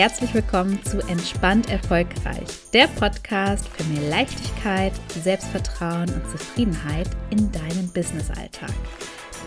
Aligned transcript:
herzlich 0.00 0.32
willkommen 0.32 0.82
zu 0.82 0.98
Entspannt 1.08 1.68
Erfolgreich, 1.68 2.70
der 2.72 2.86
Podcast 2.86 3.68
für 3.68 3.84
mehr 3.84 4.08
Leichtigkeit, 4.08 4.94
Selbstvertrauen 5.10 6.08
und 6.08 6.26
Zufriedenheit 6.26 7.06
in 7.28 7.52
deinem 7.52 7.86
Businessalltag. 7.92 8.72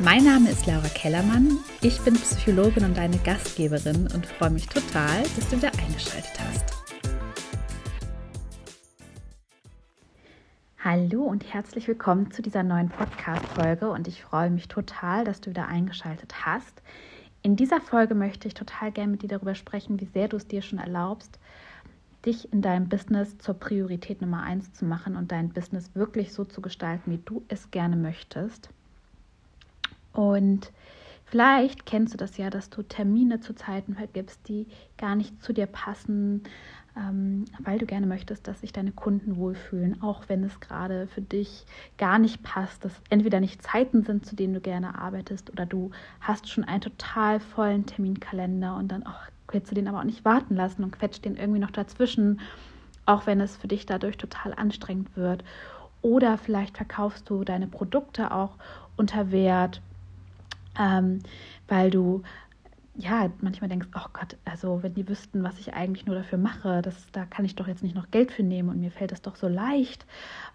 Mein 0.02 0.24
Name 0.24 0.52
ist 0.52 0.68
Laura 0.68 0.88
Kellermann, 0.90 1.58
ich 1.82 2.00
bin 2.02 2.14
Psychologin 2.14 2.86
und 2.86 2.96
deine 2.96 3.18
Gastgeberin 3.18 4.08
und 4.14 4.28
freue 4.28 4.52
mich 4.52 4.68
total, 4.68 5.24
dass 5.24 5.50
du 5.50 5.58
wieder 5.58 5.72
eingeschaltet 5.72 6.34
hast. 6.38 6.66
Hallo 10.84 11.24
und 11.24 11.52
herzlich 11.52 11.88
willkommen 11.88 12.30
zu 12.30 12.44
dieser 12.44 12.62
neuen 12.62 12.90
Podcast-Folge 12.90 13.90
und 13.90 14.08
ich 14.08 14.22
freue 14.22 14.52
mich 14.52 14.68
total, 14.68 15.26
dass 15.26 15.42
du 15.42 15.50
wieder 15.50 15.68
eingeschaltet 15.68 16.46
hast. 16.46 16.84
In 17.44 17.58
dieser 17.58 17.82
Folge 17.82 18.16
möchte 18.16 18.48
ich 18.48 18.54
total 18.54 18.94
gerne 18.94 19.12
mit 19.12 19.22
dir 19.22 19.28
darüber 19.28 19.54
sprechen, 19.54 20.00
wie 20.00 20.06
sehr 20.06 20.30
du 20.30 20.38
es 20.38 20.48
dir 20.48 20.62
schon 20.62 20.80
erlaubst, 20.80 21.40
dich 22.26 22.52
in 22.54 22.62
deinem 22.62 22.88
Business 22.88 23.38
zur 23.38 23.56
Priorität 23.56 24.22
Nummer 24.22 24.44
eins 24.44 24.72
zu 24.72 24.86
machen 24.86 25.18
und 25.18 25.34
dein 25.34 25.50
Business 25.50 25.94
wirklich 25.94 26.32
so 26.32 26.46
zu 26.46 26.62
gestalten, 26.62 27.12
wie 27.12 27.20
du 27.26 27.44
es 27.50 27.70
gerne 27.70 27.98
möchtest. 27.98 28.70
Und 30.14 30.72
vielleicht 31.26 31.86
kennst 31.86 32.14
du 32.14 32.18
das 32.18 32.38
ja, 32.38 32.50
dass 32.50 32.70
du 32.70 32.82
Termine 32.82 33.42
zu 33.42 33.54
Zeiten 33.54 33.96
vergibst, 33.96 34.48
die 34.48 34.68
gar 34.98 35.16
nicht 35.16 35.44
zu 35.44 35.52
dir 35.52 35.66
passen, 35.66 36.44
ähm, 36.98 37.46
weil 37.60 37.80
du 37.80 37.86
gerne 37.86 38.06
möchtest, 38.06 38.48
dass 38.48 38.62
sich 38.62 38.72
deine 38.72 38.92
Kunden 38.92 39.38
wohlfühlen, 39.38 40.02
auch 40.02 40.24
wenn 40.28 40.44
es 40.44 40.60
gerade 40.60 41.08
für 41.08 41.22
dich 41.22 41.66
gar 41.98 42.20
nicht 42.20 42.44
passt, 42.44 42.86
dass 42.86 42.94
entweder 43.10 43.40
nicht 43.40 43.64
Zeiten 43.64 44.04
sind, 44.04 44.26
zu 44.26 44.36
denen 44.36 44.54
du 44.54 44.62
gerne 44.62 45.00
arbeitest, 45.00 45.52
oder 45.52 45.66
du 45.66 45.92
hast 46.22 46.50
schon 46.50 46.64
einen 46.64 46.82
total 46.82 47.40
vollen 47.40 47.86
Terminkalender 47.86 48.76
und 48.76 48.90
dann 48.90 49.06
auch 49.06 49.20
willst 49.54 49.72
du 49.72 49.76
den 49.76 49.88
aber 49.88 50.00
auch 50.00 50.04
nicht 50.04 50.26
warten 50.26 50.56
lassen 50.56 50.84
und 50.84 50.92
quetscht 50.92 51.26
den 51.26 51.36
irgendwie 51.36 51.60
noch 51.60 51.72
dazwischen, 51.72 52.42
auch 53.06 53.28
wenn 53.28 53.40
es 53.40 53.56
für 53.56 53.68
dich 53.68 53.86
dadurch 53.86 54.18
total 54.18 54.54
anstrengend 54.54 55.16
wird. 55.16 55.44
Oder 56.02 56.38
vielleicht 56.38 56.78
verkaufst 56.78 57.30
du 57.30 57.44
deine 57.44 57.68
Produkte 57.68 58.32
auch 58.32 58.56
unter 58.98 59.32
Wert, 59.32 59.82
ähm, 60.80 61.20
weil 61.68 61.92
du 61.92 62.24
ja, 62.96 63.32
manchmal 63.42 63.70
denkst, 63.70 63.88
oh 63.96 64.08
Gott, 64.14 64.38
also 64.46 64.84
wenn 64.84 64.94
die 64.94 65.08
wüssten, 65.10 65.44
was 65.44 65.58
ich 65.58 65.74
eigentlich 65.74 66.06
nur 66.06 66.16
dafür 66.16 66.38
mache, 66.38 66.84
das, 66.84 66.96
da 67.12 67.26
kann 67.26 67.44
ich 67.44 67.56
doch 67.56 67.68
jetzt 67.68 67.82
nicht 67.82 67.96
noch 67.96 68.12
Geld 68.12 68.32
für 68.32 68.44
nehmen 68.44 68.70
und 68.70 68.80
mir 68.80 68.92
fällt 68.92 69.12
das 69.12 69.24
doch 69.24 69.36
so 69.36 69.48
leicht. 69.48 70.06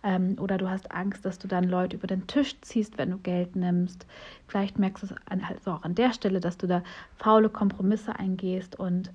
Ähm, 0.05 0.37
oder 0.39 0.57
du 0.57 0.71
hast 0.71 0.93
Angst, 0.93 1.25
dass 1.25 1.41
du 1.41 1.49
dann 1.49 1.65
Leute 1.65 1.97
über 1.97 2.07
den 2.07 2.29
Tisch 2.29 2.61
ziehst, 2.61 2.97
wenn 2.97 3.11
du 3.11 3.19
Geld 3.19 3.57
nimmst. 3.57 4.07
Vielleicht 4.47 4.79
merkst 4.79 5.03
du 5.03 5.07
es 5.09 5.15
also 5.49 5.73
auch 5.73 5.83
an 5.83 5.97
der 5.97 6.13
Stelle, 6.13 6.39
dass 6.39 6.57
du 6.57 6.69
da 6.69 6.83
faule 7.17 7.49
Kompromisse 7.49 8.17
eingehst 8.17 8.79
und 8.79 9.11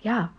ja, 0.00 0.30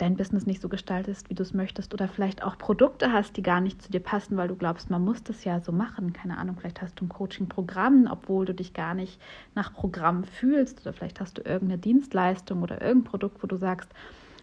dein 0.00 0.16
Business 0.16 0.46
nicht 0.46 0.62
so 0.62 0.68
gestaltest, 0.68 1.30
wie 1.30 1.34
du 1.34 1.42
es 1.42 1.54
möchtest, 1.54 1.92
oder 1.94 2.08
vielleicht 2.08 2.42
auch 2.42 2.56
Produkte 2.58 3.12
hast, 3.12 3.36
die 3.36 3.42
gar 3.42 3.60
nicht 3.60 3.82
zu 3.82 3.90
dir 3.90 4.00
passen, 4.00 4.36
weil 4.36 4.48
du 4.48 4.56
glaubst, 4.56 4.90
man 4.90 5.04
muss 5.04 5.22
das 5.22 5.44
ja 5.44 5.60
so 5.60 5.72
machen. 5.72 6.12
Keine 6.12 6.38
Ahnung, 6.38 6.56
vielleicht 6.58 6.82
hast 6.82 7.00
du 7.00 7.04
ein 7.04 7.08
Coaching-Programm, 7.08 8.08
obwohl 8.10 8.46
du 8.46 8.54
dich 8.54 8.74
gar 8.74 8.94
nicht 8.94 9.20
nach 9.54 9.72
Programm 9.72 10.24
fühlst, 10.24 10.80
oder 10.80 10.92
vielleicht 10.92 11.20
hast 11.20 11.38
du 11.38 11.42
irgendeine 11.42 11.78
Dienstleistung 11.78 12.62
oder 12.62 12.80
irgendein 12.80 13.10
Produkt, 13.10 13.42
wo 13.42 13.46
du 13.46 13.56
sagst, 13.56 13.90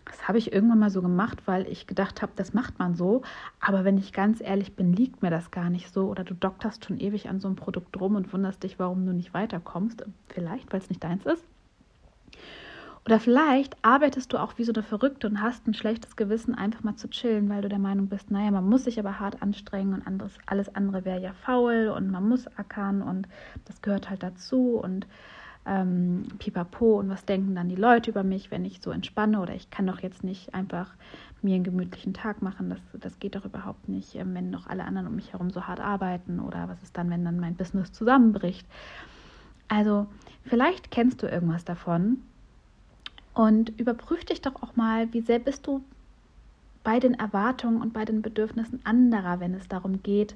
das 0.05 0.27
habe 0.27 0.37
ich 0.37 0.53
irgendwann 0.53 0.79
mal 0.79 0.89
so 0.89 1.01
gemacht, 1.01 1.43
weil 1.45 1.67
ich 1.67 1.85
gedacht 1.85 2.21
habe, 2.21 2.31
das 2.35 2.53
macht 2.53 2.79
man 2.79 2.95
so. 2.95 3.23
Aber 3.59 3.83
wenn 3.83 3.97
ich 3.97 4.13
ganz 4.13 4.39
ehrlich 4.39 4.75
bin, 4.75 4.93
liegt 4.93 5.21
mir 5.21 5.29
das 5.29 5.51
gar 5.51 5.69
nicht 5.69 5.93
so. 5.93 6.07
Oder 6.07 6.23
du 6.23 6.33
dokterst 6.33 6.85
schon 6.85 6.99
ewig 6.99 7.27
an 7.27 7.41
so 7.41 7.47
einem 7.47 7.57
Produkt 7.57 7.99
rum 7.99 8.15
und 8.15 8.31
wunderst 8.31 8.63
dich, 8.63 8.79
warum 8.79 9.05
du 9.05 9.11
nicht 9.11 9.33
weiterkommst. 9.33 10.05
Vielleicht, 10.29 10.71
weil 10.71 10.79
es 10.79 10.89
nicht 10.89 11.03
deins 11.03 11.25
ist. 11.25 11.43
Oder 13.07 13.21
vielleicht 13.21 13.77
arbeitest 13.85 14.33
du 14.33 14.37
auch 14.37 14.57
wie 14.57 14.65
so 14.65 14.73
eine 14.73 14.83
Verrückte 14.83 15.27
und 15.27 15.41
hast 15.41 15.65
ein 15.65 15.73
schlechtes 15.73 16.17
Gewissen, 16.17 16.53
einfach 16.53 16.83
mal 16.83 16.97
zu 16.97 17.09
chillen, 17.09 17.47
weil 17.47 17.61
du 17.61 17.69
der 17.69 17.79
Meinung 17.79 18.07
bist, 18.07 18.31
naja, 18.31 18.51
man 18.51 18.67
muss 18.67 18.83
sich 18.83 18.99
aber 18.99 19.17
hart 19.17 19.41
anstrengen 19.41 19.93
und 19.93 20.05
anderes, 20.05 20.33
alles 20.45 20.75
andere 20.75 21.05
wäre 21.05 21.21
ja 21.21 21.31
faul 21.31 21.87
und 21.95 22.11
man 22.11 22.27
muss 22.27 22.47
ackern 22.57 23.01
und 23.01 23.29
das 23.63 23.81
gehört 23.81 24.09
halt 24.09 24.23
dazu 24.23 24.77
und 24.83 25.07
ähm, 25.65 26.23
pipapo. 26.37 26.99
Und 26.99 27.07
was 27.07 27.23
denken 27.23 27.55
dann 27.55 27.69
die 27.69 27.77
Leute 27.77 28.11
über 28.11 28.23
mich, 28.23 28.51
wenn 28.51 28.65
ich 28.65 28.81
so 28.81 28.91
entspanne? 28.91 29.39
Oder 29.39 29.55
ich 29.55 29.69
kann 29.69 29.87
doch 29.87 30.01
jetzt 30.01 30.25
nicht 30.25 30.53
einfach 30.53 30.93
mir 31.41 31.55
einen 31.55 31.63
gemütlichen 31.63 32.13
Tag 32.13 32.41
machen, 32.41 32.69
das, 32.69 32.79
das 32.91 33.19
geht 33.19 33.35
doch 33.35 33.45
überhaupt 33.45 33.87
nicht, 33.87 34.15
ähm, 34.15 34.33
wenn 34.33 34.51
doch 34.51 34.67
alle 34.67 34.83
anderen 34.83 35.07
um 35.07 35.15
mich 35.15 35.31
herum 35.31 35.49
so 35.49 35.65
hart 35.65 35.79
arbeiten. 35.79 36.41
Oder 36.41 36.67
was 36.67 36.83
ist 36.83 36.97
dann, 36.97 37.09
wenn 37.09 37.23
dann 37.23 37.39
mein 37.39 37.55
Business 37.55 37.93
zusammenbricht. 37.93 38.67
Also 39.69 40.07
vielleicht 40.43 40.91
kennst 40.91 41.23
du 41.23 41.27
irgendwas 41.27 41.63
davon 41.63 42.17
und 43.37 43.69
überprüf 43.79 44.25
dich 44.25 44.41
doch 44.41 44.63
auch 44.63 44.75
mal, 44.75 45.13
wie 45.13 45.21
sehr 45.21 45.37
bist 45.37 45.67
du 45.67 45.83
bei 46.83 46.99
den 46.99 47.13
Erwartungen 47.13 47.81
und 47.81 47.93
bei 47.93 48.03
den 48.03 48.23
Bedürfnissen 48.23 48.81
anderer, 48.83 49.39
wenn 49.39 49.53
es 49.53 49.67
darum 49.67 50.01
geht, 50.01 50.35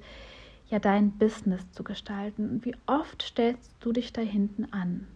ja 0.70 0.78
dein 0.78 1.10
Business 1.12 1.72
zu 1.72 1.84
gestalten. 1.84 2.48
Und 2.48 2.66
wie 2.66 2.76
oft 2.86 3.24
stellst 3.24 3.74
du 3.80 3.92
dich 3.92 4.14
da 4.14 4.22
hinten 4.22 4.72
an? 4.72 5.08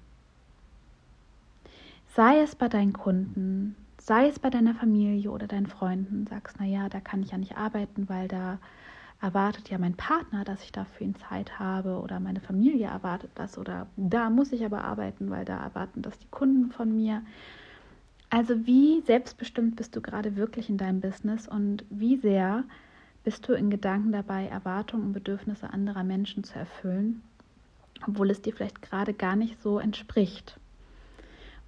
Sei 2.16 2.40
es 2.40 2.56
bei 2.56 2.69
deinen 2.69 2.94
Kunden, 2.94 3.75
sei 4.00 4.29
es 4.29 4.40
bei 4.40 4.50
deiner 4.50 4.73
Familie 4.73 5.29
oder 5.29 5.46
deinen 5.46 5.67
Freunden, 5.67 6.25
sagst, 6.25 6.59
naja, 6.59 6.90
da 6.90 7.00
kann 7.00 7.22
ich 7.22 7.31
ja 7.31 7.38
nicht 7.38 7.56
arbeiten, 7.56 8.09
weil 8.09 8.28
da 8.28 8.57
erwartet 9.22 9.69
ja 9.69 9.78
mein 9.78 9.94
Partner, 9.94 10.44
dass 10.44 10.63
ich 10.63 10.72
dafür 10.72 11.06
ihn 11.06 11.16
Zeit 11.16 11.59
habe 11.59 12.00
oder 12.00 12.19
meine 12.19 12.40
Familie 12.40 12.88
erwartet 12.88 13.29
das 13.35 13.59
oder 13.59 13.85
da 13.96 14.31
muss 14.31 14.52
ich 14.53 14.66
aber 14.66 14.84
arbeiten, 14.84 15.29
weil 15.29 15.46
da 15.46 15.57
erwarten 15.57 16.02
das 16.02 16.17
die 16.17 16.29
Kunden 16.31 16.72
von 16.72 16.96
mir. 16.96 17.22
Also 18.35 18.66
wie 18.66 19.00
selbstbestimmt 19.00 19.78
bist 19.78 19.96
du 19.96 20.01
gerade 20.01 20.35
wirklich 20.35 20.68
in 20.68 20.75
deinem 20.75 21.00
Business 21.00 21.47
und 21.47 21.85
wie 21.90 22.18
sehr 22.18 22.66
bist 23.23 23.47
du 23.47 23.53
in 23.53 23.69
Gedanken 23.69 24.12
dabei, 24.12 24.47
Erwartungen 24.47 25.06
und 25.06 25.13
Bedürfnisse 25.13 25.69
anderer 25.69 26.03
Menschen 26.03 26.44
zu 26.44 26.59
erfüllen, 26.59 27.23
obwohl 28.06 28.29
es 28.29 28.41
dir 28.41 28.51
vielleicht 28.51 28.81
gerade 28.81 29.13
gar 29.13 29.38
nicht 29.38 29.62
so 29.63 29.79
entspricht. 29.79 30.59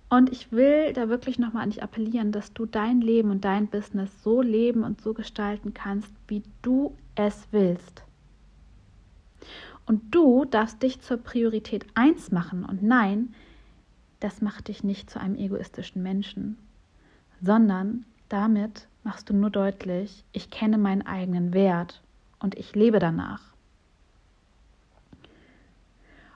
Und 0.10 0.30
ich 0.30 0.52
will 0.52 0.92
da 0.92 1.08
wirklich 1.08 1.40
nochmal 1.40 1.64
an 1.64 1.70
dich 1.70 1.82
appellieren, 1.82 2.34
dass 2.34 2.52
du 2.52 2.66
dein 2.66 3.00
Leben 3.00 3.32
und 3.32 3.46
dein 3.46 3.68
Business 3.68 4.22
so 4.22 4.42
leben 4.42 4.84
und 4.84 5.00
so 5.00 5.14
gestalten 5.14 5.74
kannst, 5.74 6.12
wie 6.28 6.44
du 6.64 6.94
es 7.16 7.48
willst. 7.52 8.04
Und 9.86 10.14
du 10.14 10.44
darfst 10.44 10.84
dich 10.84 11.00
zur 11.00 11.16
Priorität 11.16 11.86
1 11.94 12.32
machen. 12.32 12.66
Und 12.66 12.84
nein, 12.84 13.34
das 14.20 14.42
macht 14.42 14.68
dich 14.68 14.84
nicht 14.84 15.10
zu 15.10 15.20
einem 15.20 15.36
egoistischen 15.36 16.02
Menschen, 16.02 16.58
sondern 17.42 18.06
damit 18.30 18.88
machst 19.04 19.30
du 19.30 19.34
nur 19.34 19.50
deutlich, 19.50 20.24
ich 20.34 20.50
kenne 20.50 20.78
meinen 20.78 21.06
eigenen 21.06 21.54
Wert 21.54 22.02
und 22.40 22.56
ich 22.56 22.76
lebe 22.76 23.00
danach. 23.00 23.42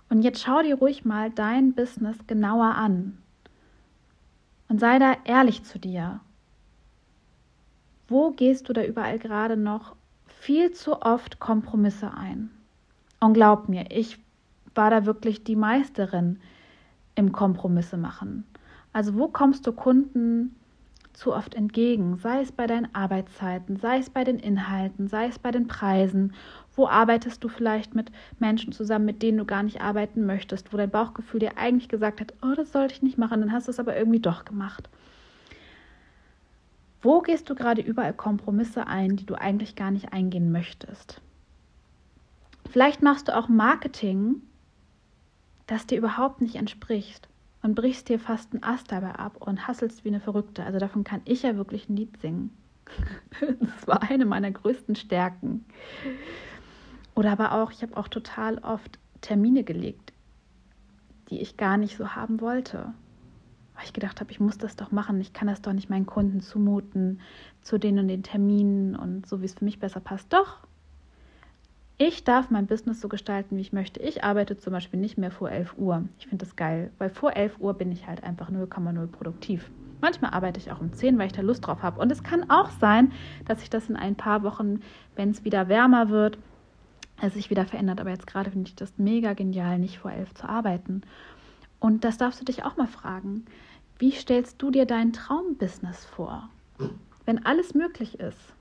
Und 0.10 0.24
jetzt 0.24 0.42
schau 0.42 0.62
dir 0.62 0.76
ruhig 0.76 1.06
mal 1.06 1.32
dein 1.32 1.74
Business 1.74 2.18
genauer 2.28 2.76
an 2.76 3.18
und 4.68 4.80
sei 4.80 5.00
da 5.00 5.16
ehrlich 5.26 5.64
zu 5.64 5.80
dir. 5.80 6.20
Wo 8.08 8.32
gehst 8.32 8.68
du 8.68 8.74
da 8.74 8.84
überall 8.84 9.20
gerade 9.20 9.56
noch 9.56 9.96
viel 10.28 10.72
zu 10.72 11.02
oft 11.02 11.40
Kompromisse 11.40 12.14
ein? 12.14 12.52
Und 13.22 13.34
glaub 13.34 13.70
mir, 13.70 13.86
ich 13.90 14.20
war 14.76 14.90
da 14.90 15.06
wirklich 15.06 15.44
die 15.44 15.56
Meisterin 15.56 16.40
im 17.22 17.32
Kompromisse 17.32 17.98
machen. 17.98 18.44
Also 18.94 19.16
wo 19.16 19.30
kommst 19.30 19.66
du 19.66 19.72
Kunden 19.72 20.56
zu 21.14 21.34
oft 21.34 21.56
entgegen? 21.56 22.18
Sei 22.18 22.42
es 22.42 22.52
bei 22.52 22.68
deinen 22.68 22.94
Arbeitszeiten, 22.94 23.78
sei 23.78 24.00
es 24.00 24.10
bei 24.10 24.24
den 24.24 24.40
Inhalten, 24.40 25.08
sei 25.08 25.28
es 25.28 25.40
bei 25.40 25.52
den 25.52 25.68
Preisen. 25.68 26.34
Wo 26.76 26.88
arbeitest 26.88 27.44
du 27.44 27.48
vielleicht 27.48 27.96
mit 27.96 28.12
Menschen 28.40 28.74
zusammen, 28.74 29.06
mit 29.06 29.22
denen 29.22 29.38
du 29.38 29.46
gar 29.46 29.64
nicht 29.64 29.82
arbeiten 29.82 30.26
möchtest, 30.26 30.74
wo 30.74 30.78
dein 30.78 30.90
Bauchgefühl 30.90 31.40
dir 31.40 31.58
eigentlich 31.58 31.90
gesagt 31.90 32.22
hat, 32.22 32.34
oh, 32.42 32.54
das 32.56 32.72
sollte 32.72 32.94
ich 32.94 33.02
nicht 33.02 33.18
machen, 33.18 33.40
dann 33.40 33.52
hast 33.52 33.68
du 33.68 33.72
es 33.72 33.80
aber 33.80 33.96
irgendwie 33.96 34.20
doch 34.20 34.46
gemacht. 34.46 34.90
Wo 37.02 37.22
gehst 37.22 37.50
du 37.50 37.56
gerade 37.56 37.82
überall 37.82 38.14
Kompromisse 38.14 38.88
ein, 38.88 39.16
die 39.16 39.26
du 39.26 39.36
eigentlich 39.36 39.76
gar 39.76 39.92
nicht 39.92 40.14
eingehen 40.14 40.52
möchtest? 40.52 41.20
Vielleicht 42.70 43.02
machst 43.02 43.28
du 43.28 43.36
auch 43.36 43.50
Marketing, 43.50 44.42
das 45.72 45.86
dir 45.88 45.98
überhaupt 45.98 46.42
nicht 46.42 46.56
entspricht 46.56 47.30
und 47.62 47.76
brichst 47.76 48.10
dir 48.10 48.20
fast 48.20 48.52
einen 48.52 48.62
Ast 48.62 48.92
dabei 48.92 49.14
ab 49.14 49.38
und 49.40 49.68
hasselst 49.68 50.04
wie 50.04 50.10
eine 50.10 50.20
Verrückte. 50.20 50.66
Also 50.66 50.80
davon 50.80 51.06
kann 51.06 51.22
ich 51.24 51.44
ja 51.44 51.56
wirklich 51.56 51.88
ein 51.88 51.96
Lied 51.96 52.20
singen. 52.20 52.50
das 53.40 53.88
war 53.88 54.02
eine 54.04 54.26
meiner 54.26 54.52
größten 54.52 54.96
Stärken. 54.96 55.64
Oder 57.16 57.32
aber 57.32 57.54
auch, 57.54 57.72
ich 57.72 57.84
habe 57.84 57.96
auch 57.96 58.10
total 58.10 58.58
oft 58.58 59.00
Termine 59.22 59.64
gelegt, 59.64 60.12
die 61.30 61.40
ich 61.40 61.56
gar 61.56 61.78
nicht 61.78 61.96
so 61.96 62.16
haben 62.16 62.42
wollte. 62.42 62.94
Weil 63.76 63.86
ich 63.86 63.94
gedacht 63.94 64.20
habe, 64.20 64.30
ich 64.30 64.42
muss 64.42 64.58
das 64.58 64.76
doch 64.76 64.92
machen. 64.92 65.22
Ich 65.22 65.32
kann 65.32 65.48
das 65.48 65.62
doch 65.62 65.72
nicht 65.72 65.90
meinen 65.90 66.06
Kunden 66.06 66.42
zumuten, 66.42 67.22
zu 67.62 67.78
denen 67.78 68.00
und 68.00 68.08
den 68.10 68.24
Terminen 68.24 68.98
und 68.98 69.26
so, 69.26 69.40
wie 69.40 69.46
es 69.46 69.54
für 69.54 69.64
mich 69.64 69.80
besser 69.80 70.02
passt. 70.02 70.34
Doch, 70.34 70.68
ich 72.04 72.24
darf 72.24 72.50
mein 72.50 72.66
Business 72.66 73.00
so 73.00 73.08
gestalten, 73.08 73.58
wie 73.58 73.62
ich 73.62 73.74
möchte. 73.74 74.00
Ich 74.00 74.24
arbeite 74.24 74.58
zum 74.58 74.74
Beispiel 74.74 75.00
nicht 75.00 75.20
mehr 75.20 75.30
vor 75.30 75.52
11 75.52 75.76
Uhr. 75.78 76.04
Ich 76.18 76.26
finde 76.26 76.44
das 76.44 76.56
geil, 76.56 76.90
weil 76.98 77.12
vor 77.12 77.36
11 77.36 77.60
Uhr 77.60 77.76
bin 77.76 77.92
ich 77.92 78.08
halt 78.08 78.24
einfach 78.24 78.50
0,0 78.50 79.06
produktiv. 79.06 79.70
Manchmal 80.02 80.32
arbeite 80.32 80.60
ich 80.60 80.72
auch 80.72 80.82
um 80.82 80.92
10, 80.92 81.20
weil 81.20 81.28
ich 81.28 81.34
da 81.34 81.44
Lust 81.44 81.68
drauf 81.68 81.84
habe. 81.84 82.02
Und 82.02 82.12
es 82.12 82.24
kann 82.24 82.50
auch 82.50 82.72
sein, 82.72 83.12
dass 83.46 83.60
sich 83.60 83.70
das 83.70 83.88
in 83.88 83.96
ein 83.96 84.16
paar 84.16 84.42
Wochen, 84.42 84.80
wenn 85.16 85.30
es 85.30 85.46
wieder 85.46 85.70
wärmer 85.70 86.10
wird, 86.10 86.40
es 87.22 87.36
sich 87.36 87.52
wieder 87.52 87.68
verändert. 87.68 88.02
Aber 88.02 88.10
jetzt 88.10 88.26
gerade 88.26 88.50
finde 88.50 88.68
ich 88.68 88.76
das 88.76 88.98
mega 88.98 89.34
genial, 89.34 89.78
nicht 89.78 90.00
vor 90.00 90.12
elf 90.12 90.34
zu 90.34 90.50
arbeiten. 90.50 91.04
Und 91.80 92.04
das 92.04 92.18
darfst 92.18 92.42
du 92.42 92.46
dich 92.46 92.66
auch 92.66 92.78
mal 92.78 92.88
fragen. 92.88 93.46
Wie 94.00 94.12
stellst 94.12 94.60
du 94.60 94.72
dir 94.72 94.88
dein 94.88 95.14
Traumbusiness 95.14 96.04
vor? 96.04 96.50
Wenn 97.28 97.46
alles 97.46 97.76
möglich 97.76 98.20
ist. 98.20 98.56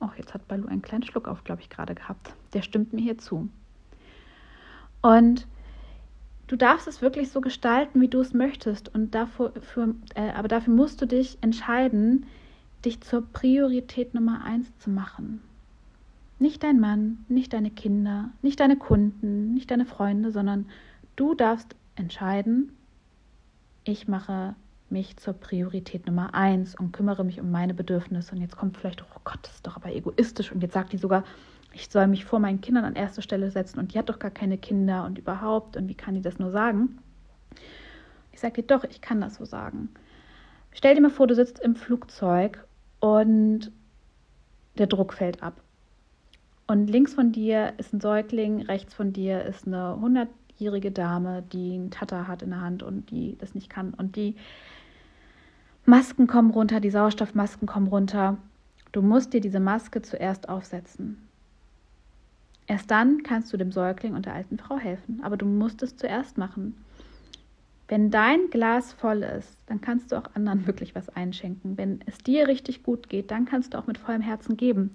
Oh, 0.00 0.10
jetzt 0.16 0.34
hat 0.34 0.46
Balu 0.48 0.66
einen 0.66 0.82
kleinen 0.82 1.04
Schluck 1.04 1.28
auf, 1.28 1.44
glaube 1.44 1.62
ich, 1.62 1.70
gerade 1.70 1.94
gehabt. 1.94 2.34
Der 2.52 2.62
stimmt 2.62 2.92
mir 2.92 3.00
hier 3.00 3.18
zu. 3.18 3.48
Und 5.00 5.46
du 6.46 6.56
darfst 6.56 6.86
es 6.86 7.00
wirklich 7.00 7.30
so 7.30 7.40
gestalten, 7.40 8.00
wie 8.00 8.08
du 8.08 8.20
es 8.20 8.34
möchtest. 8.34 8.94
Und 8.94 9.14
dafür, 9.14 9.52
für, 9.60 9.94
äh, 10.14 10.30
aber 10.30 10.48
dafür 10.48 10.74
musst 10.74 11.00
du 11.00 11.06
dich 11.06 11.38
entscheiden, 11.40 12.26
dich 12.84 13.00
zur 13.00 13.22
Priorität 13.22 14.14
Nummer 14.14 14.44
eins 14.44 14.76
zu 14.78 14.90
machen. 14.90 15.42
Nicht 16.38 16.62
dein 16.62 16.78
Mann, 16.78 17.24
nicht 17.28 17.54
deine 17.54 17.70
Kinder, 17.70 18.30
nicht 18.42 18.60
deine 18.60 18.76
Kunden, 18.76 19.54
nicht 19.54 19.70
deine 19.70 19.86
Freunde, 19.86 20.30
sondern 20.30 20.66
du 21.16 21.34
darfst 21.34 21.74
entscheiden, 21.94 22.72
ich 23.84 24.06
mache 24.06 24.54
mich 24.90 25.16
zur 25.16 25.34
Priorität 25.34 26.06
Nummer 26.06 26.34
eins 26.34 26.74
und 26.74 26.92
kümmere 26.92 27.24
mich 27.24 27.40
um 27.40 27.50
meine 27.50 27.74
Bedürfnisse. 27.74 28.34
Und 28.34 28.40
jetzt 28.40 28.56
kommt 28.56 28.76
vielleicht, 28.76 29.02
oh 29.02 29.20
Gott, 29.24 29.40
das 29.42 29.54
ist 29.54 29.66
doch 29.66 29.76
aber 29.76 29.92
egoistisch. 29.92 30.52
Und 30.52 30.62
jetzt 30.62 30.74
sagt 30.74 30.92
die 30.92 30.98
sogar, 30.98 31.24
ich 31.76 31.88
soll 31.90 32.06
mich 32.06 32.24
vor 32.24 32.38
meinen 32.38 32.60
Kindern 32.62 32.84
an 32.84 32.96
erste 32.96 33.20
Stelle 33.20 33.50
setzen 33.50 33.78
und 33.78 33.92
die 33.92 33.98
hat 33.98 34.08
doch 34.08 34.18
gar 34.18 34.30
keine 34.30 34.56
Kinder 34.56 35.04
und 35.04 35.18
überhaupt 35.18 35.76
und 35.76 35.88
wie 35.88 35.94
kann 35.94 36.14
die 36.14 36.22
das 36.22 36.38
nur 36.38 36.50
sagen? 36.50 36.98
Ich 38.32 38.40
sage 38.40 38.62
dir 38.62 38.66
doch, 38.66 38.84
ich 38.84 39.02
kann 39.02 39.20
das 39.20 39.34
so 39.34 39.44
sagen. 39.44 39.90
Stell 40.72 40.94
dir 40.94 41.02
mal 41.02 41.10
vor, 41.10 41.26
du 41.26 41.34
sitzt 41.34 41.58
im 41.58 41.76
Flugzeug 41.76 42.66
und 43.00 43.70
der 44.78 44.86
Druck 44.86 45.12
fällt 45.12 45.42
ab. 45.42 45.60
Und 46.66 46.88
links 46.88 47.14
von 47.14 47.30
dir 47.32 47.74
ist 47.78 47.92
ein 47.92 48.00
Säugling, 48.00 48.62
rechts 48.62 48.94
von 48.94 49.12
dir 49.12 49.42
ist 49.44 49.66
eine 49.66 49.98
100-jährige 50.00 50.90
Dame, 50.90 51.44
die 51.52 51.74
einen 51.74 51.90
Tatter 51.90 52.26
hat 52.26 52.42
in 52.42 52.50
der 52.50 52.60
Hand 52.60 52.82
und 52.82 53.10
die 53.10 53.36
das 53.38 53.54
nicht 53.54 53.70
kann. 53.70 53.94
Und 53.94 54.16
die 54.16 54.34
Masken 55.86 56.26
kommen 56.26 56.50
runter, 56.50 56.80
die 56.80 56.90
Sauerstoffmasken 56.90 57.68
kommen 57.68 57.86
runter. 57.86 58.36
Du 58.90 59.02
musst 59.02 59.32
dir 59.32 59.40
diese 59.40 59.60
Maske 59.60 60.02
zuerst 60.02 60.48
aufsetzen. 60.48 61.28
Erst 62.66 62.90
dann 62.90 63.22
kannst 63.22 63.52
du 63.52 63.56
dem 63.56 63.70
Säugling 63.70 64.14
und 64.14 64.26
der 64.26 64.34
alten 64.34 64.58
Frau 64.58 64.78
helfen. 64.78 65.20
Aber 65.22 65.36
du 65.36 65.46
musst 65.46 65.84
es 65.84 65.96
zuerst 65.96 66.38
machen. 66.38 66.74
Wenn 67.86 68.10
dein 68.10 68.50
Glas 68.50 68.92
voll 68.94 69.22
ist, 69.22 69.56
dann 69.66 69.80
kannst 69.80 70.10
du 70.10 70.16
auch 70.16 70.34
anderen 70.34 70.66
wirklich 70.66 70.96
was 70.96 71.08
einschenken. 71.10 71.78
Wenn 71.78 72.00
es 72.06 72.18
dir 72.18 72.48
richtig 72.48 72.82
gut 72.82 73.08
geht, 73.08 73.30
dann 73.30 73.44
kannst 73.44 73.72
du 73.72 73.78
auch 73.78 73.86
mit 73.86 73.98
vollem 73.98 74.22
Herzen 74.22 74.56
geben. 74.56 74.90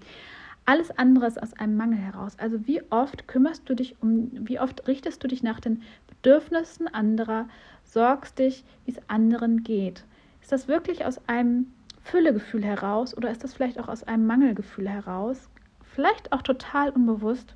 Alles 0.66 0.92
andere 0.92 1.28
ist 1.28 1.42
aus 1.42 1.54
einem 1.54 1.78
Mangel 1.78 2.00
heraus. 2.00 2.38
Also 2.38 2.68
wie 2.68 2.82
oft 2.92 3.30
kümmerst 3.30 3.70
du 3.70 3.76
dich 3.76 3.96
um, 4.02 4.30
wie 4.34 4.60
oft 4.60 4.86
richtest 4.90 5.24
du 5.24 5.30
dich 5.30 5.42
nach 5.42 5.62
den 5.62 5.84
Bedürfnissen 6.08 6.90
anderer, 6.90 7.48
sorgst 7.86 8.40
dich, 8.40 8.66
wie 8.86 8.92
es 8.92 9.00
anderen 9.08 9.64
geht. 9.64 10.04
Ist 10.42 10.52
das 10.52 10.68
wirklich 10.68 11.06
aus 11.06 11.22
einem 11.28 11.68
Füllegefühl 12.02 12.64
heraus 12.64 13.16
oder 13.16 13.32
ist 13.32 13.44
das 13.44 13.54
vielleicht 13.54 13.80
auch 13.80 13.88
aus 13.88 14.04
einem 14.04 14.26
Mangelgefühl 14.26 14.90
heraus? 14.90 15.50
Vielleicht 15.84 16.32
auch 16.32 16.42
total 16.42 16.90
unbewusst 16.90 17.56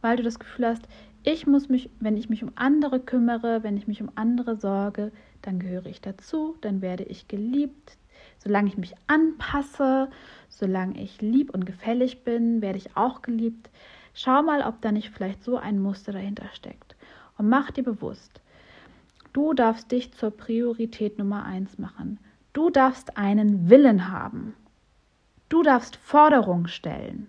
weil 0.00 0.16
du 0.16 0.22
das 0.22 0.38
Gefühl 0.38 0.66
hast, 0.66 0.86
ich 1.22 1.46
muss 1.46 1.68
mich, 1.68 1.90
wenn 1.98 2.16
ich 2.16 2.28
mich 2.28 2.44
um 2.44 2.52
andere 2.54 3.00
kümmere, 3.00 3.62
wenn 3.62 3.76
ich 3.76 3.88
mich 3.88 4.00
um 4.00 4.10
andere 4.14 4.56
sorge, 4.56 5.10
dann 5.42 5.58
gehöre 5.58 5.86
ich 5.86 6.00
dazu, 6.00 6.56
dann 6.60 6.80
werde 6.80 7.04
ich 7.04 7.26
geliebt. 7.26 7.98
Solange 8.38 8.68
ich 8.68 8.78
mich 8.78 8.94
anpasse, 9.08 10.08
solange 10.48 11.02
ich 11.02 11.20
lieb 11.20 11.52
und 11.52 11.66
gefällig 11.66 12.22
bin, 12.22 12.62
werde 12.62 12.78
ich 12.78 12.96
auch 12.96 13.22
geliebt. 13.22 13.68
Schau 14.14 14.42
mal, 14.42 14.62
ob 14.62 14.80
da 14.80 14.92
nicht 14.92 15.10
vielleicht 15.10 15.42
so 15.42 15.56
ein 15.56 15.80
Muster 15.80 16.12
dahinter 16.12 16.46
steckt. 16.54 16.94
Und 17.36 17.48
mach 17.48 17.72
dir 17.72 17.82
bewusst, 17.82 18.40
du 19.36 19.52
darfst 19.52 19.92
dich 19.92 20.12
zur 20.14 20.30
Priorität 20.30 21.18
Nummer 21.18 21.44
eins 21.44 21.76
machen. 21.76 22.18
Du 22.54 22.70
darfst 22.70 23.18
einen 23.18 23.68
Willen 23.68 24.10
haben. 24.10 24.54
Du 25.50 25.62
darfst 25.62 25.96
Forderungen 25.96 26.68
stellen. 26.68 27.28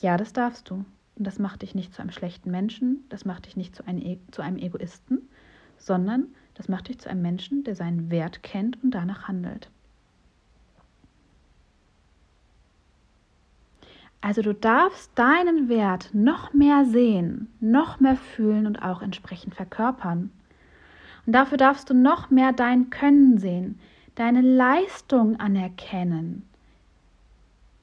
Ja, 0.00 0.16
das 0.16 0.32
darfst 0.32 0.68
du. 0.70 0.84
Und 1.14 1.26
das 1.26 1.38
macht 1.38 1.62
dich 1.62 1.76
nicht 1.76 1.94
zu 1.94 2.02
einem 2.02 2.10
schlechten 2.10 2.50
Menschen, 2.50 3.04
das 3.10 3.24
macht 3.24 3.46
dich 3.46 3.56
nicht 3.56 3.76
zu 3.76 3.86
einem, 3.86 4.18
zu 4.32 4.42
einem 4.42 4.58
Egoisten, 4.58 5.28
sondern 5.78 6.26
das 6.54 6.68
macht 6.68 6.88
dich 6.88 6.98
zu 6.98 7.08
einem 7.08 7.22
Menschen, 7.22 7.62
der 7.62 7.76
seinen 7.76 8.10
Wert 8.10 8.42
kennt 8.42 8.82
und 8.82 8.90
danach 8.90 9.28
handelt. 9.28 9.70
Also 14.20 14.42
du 14.42 14.52
darfst 14.52 15.10
deinen 15.14 15.68
Wert 15.68 16.10
noch 16.12 16.52
mehr 16.52 16.84
sehen, 16.84 17.48
noch 17.60 18.00
mehr 18.00 18.16
fühlen 18.16 18.66
und 18.66 18.82
auch 18.82 19.00
entsprechend 19.00 19.54
verkörpern. 19.54 20.30
Und 21.26 21.32
dafür 21.32 21.56
darfst 21.56 21.88
du 21.88 21.94
noch 21.94 22.30
mehr 22.30 22.52
dein 22.52 22.90
Können 22.90 23.38
sehen, 23.38 23.78
deine 24.14 24.42
Leistung 24.42 25.40
anerkennen, 25.40 26.46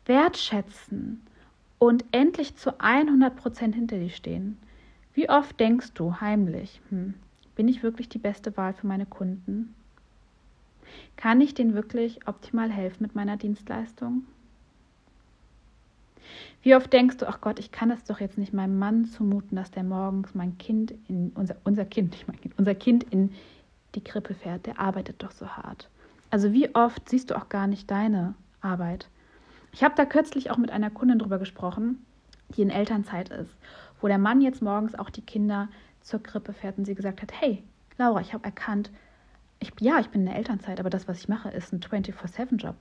wertschätzen 0.06 1.22
und 1.80 2.06
endlich 2.12 2.56
zu 2.56 2.80
100 2.80 3.36
Prozent 3.36 3.76
hinter 3.76 3.98
dir 3.98 4.10
stehen. 4.10 4.58
Wie 5.14 5.30
oft 5.30 5.60
denkst 5.60 5.94
du 5.94 6.20
heimlich, 6.22 6.82
hm, 6.90 7.16
bin 7.56 7.68
ich 7.68 7.82
wirklich 7.82 8.10
die 8.10 8.20
beste 8.20 8.56
Wahl 8.56 8.74
für 8.74 8.86
meine 8.86 9.08
Kunden? 9.08 9.74
Kann 11.16 11.42
ich 11.42 11.56
denen 11.56 11.74
wirklich 11.74 12.28
optimal 12.28 12.70
helfen 12.70 13.02
mit 13.02 13.16
meiner 13.16 13.38
Dienstleistung? 13.38 14.26
Wie 16.64 16.76
oft 16.76 16.92
denkst 16.92 17.18
du, 17.18 17.28
ach 17.28 17.40
Gott, 17.42 17.60
ich 17.60 17.72
kann 17.72 17.92
es 17.92 18.04
doch 18.04 18.20
jetzt 18.20 18.38
nicht 18.38 18.54
meinem 18.54 18.78
Mann 18.78 19.06
zumuten, 19.06 19.56
dass 19.56 19.72
der 19.72 19.84
morgens 19.84 20.36
mein 20.36 20.58
Kind 20.58 20.94
in 21.08 21.32
unser, 21.36 21.56
unser 21.64 21.86
Kind, 21.86 22.12
nicht 22.12 22.28
mein 22.28 22.42
Kind, 22.42 22.58
unser 22.58 22.76
Kind 22.76 23.04
in 23.04 23.34
die 23.96 24.04
Krippe 24.04 24.34
fährt, 24.34 24.66
der 24.66 24.80
arbeitet 24.80 25.24
doch 25.24 25.32
so 25.32 25.48
hart. 25.48 25.90
Also 26.30 26.52
wie 26.52 26.74
oft 26.76 27.08
siehst 27.08 27.30
du 27.30 27.38
auch 27.38 27.50
gar 27.50 27.68
nicht 27.68 27.90
deine 27.90 28.36
Arbeit? 28.62 29.08
Ich 29.72 29.84
habe 29.84 29.96
da 29.96 30.06
kürzlich 30.06 30.52
auch 30.52 30.58
mit 30.58 30.72
einer 30.72 30.90
Kundin 30.90 31.20
drüber 31.20 31.40
gesprochen, 31.40 32.06
die 32.50 32.62
in 32.62 32.70
Elternzeit 32.70 33.30
ist, 33.30 33.56
wo 34.02 34.08
der 34.08 34.18
Mann 34.18 34.42
jetzt 34.42 34.62
morgens 34.62 34.96
auch 34.96 35.10
die 35.10 35.22
Kinder 35.22 35.70
zur 36.02 36.22
Krippe 36.22 36.54
fährt 36.54 36.78
und 36.78 36.86
sie 36.86 36.96
gesagt 36.96 37.22
hat, 37.22 37.32
hey, 37.40 37.64
Laura, 37.98 38.22
ich 38.22 38.34
habe 38.34 38.44
erkannt, 38.44 38.92
ich, 39.60 39.72
ja, 39.80 40.00
ich 40.00 40.10
bin 40.10 40.22
in 40.22 40.28
der 40.28 40.36
Elternzeit, 40.36 40.80
aber 40.80 40.90
das, 40.90 41.08
was 41.08 41.20
ich 41.20 41.30
mache, 41.30 41.50
ist 41.50 41.74
ein 41.74 41.80
24-7-Job. 41.80 42.76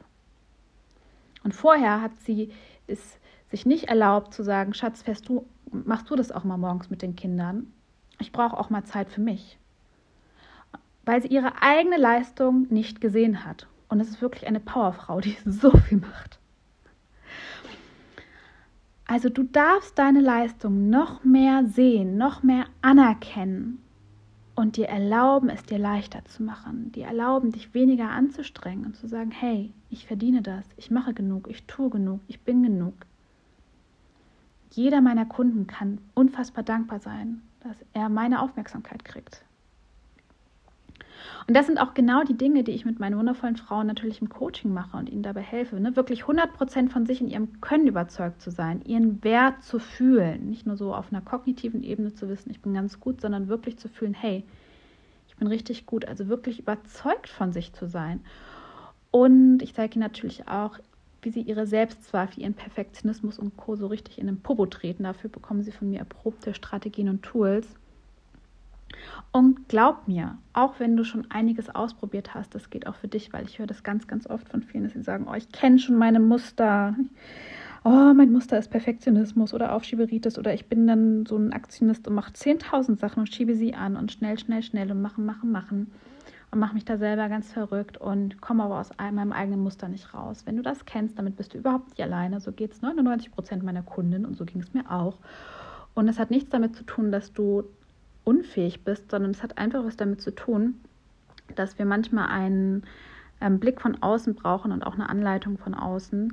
Und 1.42 1.54
vorher 1.54 2.02
hat 2.02 2.18
sie 2.20 2.52
es 2.86 3.18
sich 3.50 3.66
nicht 3.66 3.84
erlaubt 3.84 4.34
zu 4.34 4.42
sagen, 4.42 4.74
Schatz, 4.74 5.02
fährst 5.02 5.28
du, 5.28 5.46
machst 5.70 6.10
du 6.10 6.16
das 6.16 6.32
auch 6.32 6.44
mal 6.44 6.56
morgens 6.56 6.90
mit 6.90 7.02
den 7.02 7.16
Kindern? 7.16 7.72
Ich 8.18 8.32
brauche 8.32 8.56
auch 8.56 8.70
mal 8.70 8.84
Zeit 8.84 9.08
für 9.08 9.20
mich. 9.20 9.58
Weil 11.04 11.22
sie 11.22 11.28
ihre 11.28 11.62
eigene 11.62 11.98
Leistung 11.98 12.66
nicht 12.70 13.00
gesehen 13.00 13.44
hat. 13.44 13.68
Und 13.88 14.00
es 14.00 14.08
ist 14.08 14.22
wirklich 14.22 14.46
eine 14.46 14.60
Powerfrau, 14.60 15.20
die 15.20 15.36
so 15.44 15.70
viel 15.70 15.98
macht. 15.98 16.38
Also 19.08 19.28
du 19.28 19.44
darfst 19.44 19.96
deine 19.98 20.20
Leistung 20.20 20.90
noch 20.90 21.22
mehr 21.22 21.64
sehen, 21.66 22.18
noch 22.18 22.42
mehr 22.42 22.64
anerkennen 22.82 23.80
und 24.56 24.76
dir 24.76 24.88
erlauben, 24.88 25.48
es 25.48 25.62
dir 25.62 25.78
leichter 25.78 26.24
zu 26.24 26.42
machen. 26.42 26.90
Dir 26.90 27.06
erlauben, 27.06 27.52
dich 27.52 27.72
weniger 27.72 28.10
anzustrengen 28.10 28.84
und 28.84 28.96
zu 28.96 29.06
sagen, 29.06 29.30
hey, 29.30 29.72
ich 29.90 30.06
verdiene 30.06 30.42
das, 30.42 30.64
ich 30.76 30.90
mache 30.90 31.14
genug, 31.14 31.46
ich 31.48 31.66
tue 31.66 31.90
genug, 31.90 32.20
ich 32.26 32.40
bin 32.40 32.64
genug. 32.64 32.94
Jeder 34.70 35.00
meiner 35.00 35.26
Kunden 35.26 35.66
kann 35.66 35.98
unfassbar 36.14 36.64
dankbar 36.64 37.00
sein, 37.00 37.42
dass 37.60 37.76
er 37.92 38.08
meine 38.08 38.40
Aufmerksamkeit 38.40 39.04
kriegt. 39.04 39.44
Und 41.46 41.56
das 41.56 41.66
sind 41.66 41.78
auch 41.78 41.94
genau 41.94 42.24
die 42.24 42.36
Dinge, 42.36 42.64
die 42.64 42.72
ich 42.72 42.84
mit 42.84 42.98
meinen 42.98 43.16
wundervollen 43.16 43.56
Frauen 43.56 43.86
natürlich 43.86 44.20
im 44.20 44.28
Coaching 44.28 44.72
mache 44.72 44.96
und 44.96 45.08
ihnen 45.08 45.22
dabei 45.22 45.42
helfe, 45.42 45.78
ne? 45.78 45.94
wirklich 45.94 46.24
100% 46.24 46.88
von 46.88 47.06
sich 47.06 47.20
in 47.20 47.28
ihrem 47.28 47.60
Können 47.60 47.86
überzeugt 47.86 48.42
zu 48.42 48.50
sein, 48.50 48.82
ihren 48.84 49.22
Wert 49.22 49.62
zu 49.62 49.78
fühlen. 49.78 50.50
Nicht 50.50 50.66
nur 50.66 50.76
so 50.76 50.94
auf 50.94 51.12
einer 51.12 51.20
kognitiven 51.20 51.82
Ebene 51.82 52.14
zu 52.14 52.28
wissen, 52.28 52.50
ich 52.50 52.60
bin 52.60 52.74
ganz 52.74 53.00
gut, 53.00 53.20
sondern 53.20 53.48
wirklich 53.48 53.78
zu 53.78 53.88
fühlen, 53.88 54.14
hey, 54.14 54.44
ich 55.28 55.36
bin 55.36 55.48
richtig 55.48 55.86
gut. 55.86 56.06
Also 56.06 56.28
wirklich 56.28 56.58
überzeugt 56.58 57.28
von 57.28 57.52
sich 57.52 57.72
zu 57.72 57.86
sein. 57.86 58.20
Und 59.10 59.62
ich 59.62 59.74
zeige 59.74 59.94
ihnen 59.94 60.02
natürlich 60.02 60.48
auch, 60.48 60.78
wie 61.26 61.30
sie 61.30 61.42
ihre 61.42 61.66
Selbstzweifel, 61.66 62.42
ihren 62.42 62.54
Perfektionismus 62.54 63.38
und 63.38 63.58
Co. 63.58 63.76
so 63.76 63.88
richtig 63.88 64.18
in 64.18 64.26
den 64.26 64.40
Popo 64.40 64.64
treten. 64.64 65.02
Dafür 65.02 65.28
bekommen 65.28 65.62
sie 65.62 65.72
von 65.72 65.90
mir 65.90 65.98
erprobte 65.98 66.54
Strategien 66.54 67.10
und 67.10 67.22
Tools 67.22 67.66
und 69.32 69.68
glaub 69.68 70.08
mir, 70.08 70.38
auch 70.52 70.78
wenn 70.78 70.96
du 70.96 71.04
schon 71.04 71.30
einiges 71.30 71.74
ausprobiert 71.74 72.34
hast, 72.34 72.54
das 72.54 72.70
geht 72.70 72.86
auch 72.86 72.94
für 72.94 73.08
dich, 73.08 73.32
weil 73.32 73.44
ich 73.44 73.58
höre 73.58 73.66
das 73.66 73.82
ganz, 73.82 74.06
ganz 74.06 74.26
oft 74.26 74.48
von 74.48 74.62
vielen, 74.62 74.84
dass 74.84 74.94
sie 74.94 75.02
sagen, 75.02 75.26
oh, 75.28 75.34
ich 75.34 75.50
kenne 75.52 75.78
schon 75.78 75.96
meine 75.96 76.20
Muster. 76.20 76.96
Oh, 77.84 78.12
mein 78.14 78.32
Muster 78.32 78.58
ist 78.58 78.70
Perfektionismus 78.70 79.54
oder 79.54 79.72
Aufschieberitis 79.72 80.38
oder 80.38 80.54
ich 80.54 80.66
bin 80.66 80.86
dann 80.86 81.26
so 81.26 81.36
ein 81.36 81.52
Aktionist 81.52 82.08
und 82.08 82.14
mache 82.14 82.32
10.000 82.32 82.98
Sachen 82.98 83.20
und 83.20 83.32
schiebe 83.32 83.54
sie 83.54 83.74
an 83.74 83.96
und 83.96 84.10
schnell, 84.10 84.38
schnell, 84.38 84.62
schnell 84.62 84.90
und 84.90 85.02
machen, 85.02 85.24
machen, 85.24 85.52
machen. 85.52 85.92
Und 86.50 86.58
mache 86.58 86.74
mich 86.74 86.84
da 86.84 86.96
selber 86.96 87.28
ganz 87.28 87.52
verrückt 87.52 87.98
und 87.98 88.40
komme 88.40 88.64
aber 88.64 88.80
aus 88.80 88.90
meinem 88.98 89.32
eigenen 89.32 89.60
Muster 89.60 89.88
nicht 89.88 90.14
raus. 90.14 90.42
Wenn 90.46 90.56
du 90.56 90.62
das 90.62 90.84
kennst, 90.84 91.18
damit 91.18 91.36
bist 91.36 91.54
du 91.54 91.58
überhaupt 91.58 91.90
nicht 91.90 92.02
alleine. 92.02 92.40
So 92.40 92.52
geht 92.52 92.72
es 92.72 92.82
99 92.82 93.32
Prozent 93.32 93.62
meiner 93.62 93.82
Kunden 93.82 94.24
und 94.24 94.36
so 94.36 94.44
ging 94.44 94.60
es 94.60 94.72
mir 94.72 94.90
auch. 94.90 95.18
Und 95.94 96.08
es 96.08 96.18
hat 96.18 96.30
nichts 96.30 96.50
damit 96.50 96.76
zu 96.76 96.84
tun, 96.84 97.10
dass 97.10 97.32
du 97.32 97.64
unfähig 98.24 98.84
bist, 98.84 99.10
sondern 99.10 99.30
es 99.30 99.42
hat 99.42 99.58
einfach 99.58 99.84
was 99.84 99.96
damit 99.96 100.20
zu 100.20 100.34
tun, 100.34 100.80
dass 101.54 101.78
wir 101.78 101.86
manchmal 101.86 102.28
einen 102.28 102.84
ähm, 103.40 103.58
Blick 103.58 103.80
von 103.80 104.02
außen 104.02 104.34
brauchen 104.34 104.72
und 104.72 104.82
auch 104.82 104.94
eine 104.94 105.08
Anleitung 105.08 105.58
von 105.58 105.74
außen, 105.74 106.32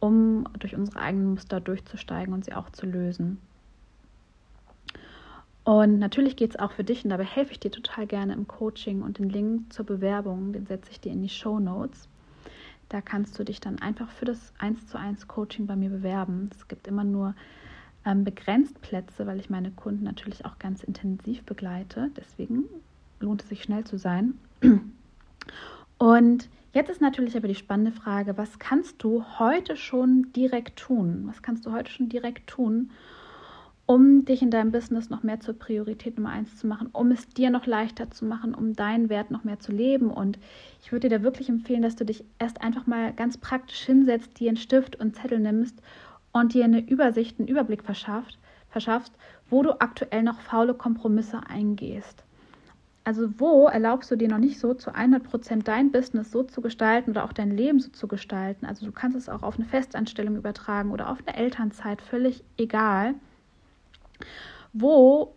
um 0.00 0.44
durch 0.58 0.74
unsere 0.76 1.00
eigenen 1.00 1.30
Muster 1.30 1.60
durchzusteigen 1.60 2.32
und 2.32 2.44
sie 2.44 2.54
auch 2.54 2.70
zu 2.70 2.86
lösen. 2.86 3.38
Und 5.64 5.98
natürlich 5.98 6.36
geht 6.36 6.50
es 6.50 6.58
auch 6.58 6.72
für 6.72 6.82
dich 6.82 7.04
und 7.04 7.10
dabei 7.10 7.24
helfe 7.24 7.52
ich 7.52 7.60
dir 7.60 7.70
total 7.70 8.06
gerne 8.06 8.32
im 8.32 8.48
Coaching 8.48 9.02
und 9.02 9.18
den 9.18 9.28
Link 9.28 9.72
zur 9.72 9.86
Bewerbung, 9.86 10.52
den 10.52 10.66
setze 10.66 10.90
ich 10.90 11.00
dir 11.00 11.12
in 11.12 11.22
die 11.22 11.28
Show 11.28 11.60
Notes. 11.60 12.08
Da 12.88 13.00
kannst 13.00 13.38
du 13.38 13.44
dich 13.44 13.60
dann 13.60 13.78
einfach 13.78 14.10
für 14.10 14.24
das 14.24 14.52
1 14.58 14.88
zu 14.88 14.98
1 14.98 15.28
Coaching 15.28 15.66
bei 15.66 15.76
mir 15.76 15.88
bewerben. 15.88 16.50
Es 16.52 16.66
gibt 16.68 16.88
immer 16.88 17.04
nur 17.04 17.34
ähm, 18.04 18.24
begrenzt 18.24 18.80
Plätze, 18.82 19.26
weil 19.26 19.38
ich 19.38 19.50
meine 19.50 19.70
Kunden 19.70 20.04
natürlich 20.04 20.44
auch 20.44 20.58
ganz 20.58 20.82
intensiv 20.82 21.42
begleite. 21.44 22.10
Deswegen 22.16 22.64
lohnt 23.20 23.42
es 23.42 23.48
sich 23.48 23.62
schnell 23.62 23.84
zu 23.84 23.98
sein. 23.98 24.34
Und 25.98 26.48
jetzt 26.72 26.90
ist 26.90 27.00
natürlich 27.00 27.36
aber 27.36 27.48
die 27.48 27.54
spannende 27.54 27.92
Frage, 27.92 28.36
was 28.36 28.58
kannst 28.58 29.02
du 29.02 29.24
heute 29.38 29.76
schon 29.76 30.32
direkt 30.32 30.78
tun? 30.78 31.22
Was 31.26 31.40
kannst 31.42 31.64
du 31.64 31.72
heute 31.72 31.90
schon 31.90 32.08
direkt 32.08 32.48
tun, 32.48 32.90
um 33.92 34.24
dich 34.24 34.40
in 34.40 34.50
deinem 34.50 34.72
Business 34.72 35.10
noch 35.10 35.22
mehr 35.22 35.40
zur 35.40 35.52
Priorität 35.52 36.16
Nummer 36.16 36.30
eins 36.30 36.56
zu 36.56 36.66
machen, 36.66 36.88
um 36.92 37.10
es 37.10 37.28
dir 37.28 37.50
noch 37.50 37.66
leichter 37.66 38.10
zu 38.10 38.24
machen, 38.24 38.54
um 38.54 38.72
deinen 38.72 39.10
Wert 39.10 39.30
noch 39.30 39.44
mehr 39.44 39.60
zu 39.60 39.70
leben. 39.70 40.10
Und 40.10 40.38
ich 40.80 40.92
würde 40.92 41.10
dir 41.10 41.18
da 41.18 41.22
wirklich 41.22 41.50
empfehlen, 41.50 41.82
dass 41.82 41.94
du 41.94 42.06
dich 42.06 42.24
erst 42.38 42.62
einfach 42.62 42.86
mal 42.86 43.12
ganz 43.12 43.36
praktisch 43.36 43.82
hinsetzt, 43.82 44.40
dir 44.40 44.48
einen 44.48 44.56
Stift 44.56 44.98
und 44.98 45.14
Zettel 45.14 45.40
nimmst 45.40 45.82
und 46.32 46.54
dir 46.54 46.64
eine 46.64 46.80
Übersicht, 46.80 47.38
einen 47.38 47.48
Überblick 47.48 47.82
verschafft, 47.82 48.38
verschaffst, 48.70 49.12
wo 49.50 49.62
du 49.62 49.78
aktuell 49.78 50.22
noch 50.22 50.40
faule 50.40 50.72
Kompromisse 50.72 51.40
eingehst. 51.46 52.24
Also 53.04 53.28
wo 53.38 53.66
erlaubst 53.66 54.10
du 54.10 54.16
dir 54.16 54.28
noch 54.28 54.38
nicht 54.38 54.58
so 54.58 54.72
zu 54.72 54.94
100 54.94 55.22
Prozent 55.22 55.68
dein 55.68 55.92
Business 55.92 56.30
so 56.30 56.44
zu 56.44 56.62
gestalten 56.62 57.10
oder 57.10 57.24
auch 57.24 57.34
dein 57.34 57.54
Leben 57.54 57.78
so 57.78 57.90
zu 57.90 58.08
gestalten? 58.08 58.64
Also 58.64 58.86
du 58.86 58.92
kannst 58.92 59.18
es 59.18 59.28
auch 59.28 59.42
auf 59.42 59.56
eine 59.56 59.66
Festanstellung 59.66 60.36
übertragen 60.36 60.92
oder 60.92 61.10
auf 61.10 61.18
eine 61.26 61.36
Elternzeit, 61.36 62.00
völlig 62.00 62.42
egal. 62.56 63.16
Wo 64.72 65.34